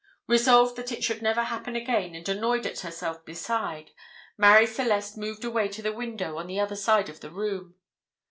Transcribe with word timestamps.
Resolved 0.27 0.77
that 0.77 0.91
it 0.91 1.03
should 1.03 1.21
never 1.21 1.43
happen 1.43 1.75
again, 1.75 2.15
and 2.15 2.27
annoyed 2.27 2.65
at 2.65 2.79
herself 2.79 3.23
beside, 3.23 3.91
Marie 4.35 4.65
Celeste 4.65 5.15
moved 5.19 5.45
away 5.45 5.67
to 5.67 5.83
the 5.83 5.93
window 5.93 6.39
on 6.39 6.47
the 6.47 6.59
other 6.59 6.75
side 6.75 7.07
of 7.07 7.19
the 7.19 7.29
room. 7.29 7.75